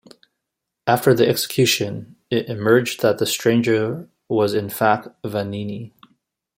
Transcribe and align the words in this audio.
After 0.87 1.13
the 1.13 1.29
execution 1.29 2.15
it 2.31 2.49
emerged 2.49 3.03
that 3.03 3.19
the 3.19 3.27
stranger 3.27 4.09
was 4.27 4.55
in 4.55 4.67
fact 4.67 5.09
Vanini. 5.23 5.93